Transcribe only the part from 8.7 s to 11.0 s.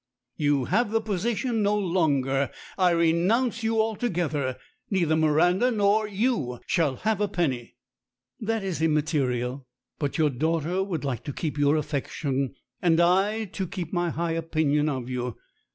immaterial, but your daughter